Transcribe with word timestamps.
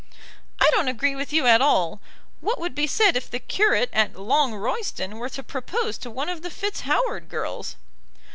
"I 0.59 0.67
don't 0.71 0.87
agree 0.87 1.15
with 1.15 1.31
you 1.31 1.45
at 1.45 1.61
all. 1.61 2.01
What 2.39 2.59
would 2.59 2.73
be 2.73 2.87
said 2.87 3.15
if 3.15 3.29
the 3.29 3.37
curate 3.37 3.91
at 3.93 4.15
Long 4.15 4.55
Royston 4.55 5.19
were 5.19 5.29
to 5.29 5.43
propose 5.43 5.95
to 5.99 6.09
one 6.09 6.27
of 6.27 6.41
the 6.41 6.49
FitzHoward 6.49 7.27
girls?" 7.29 7.75